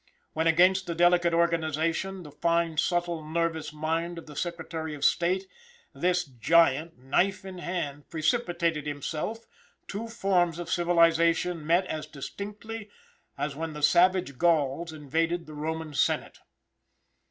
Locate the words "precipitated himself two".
8.09-10.07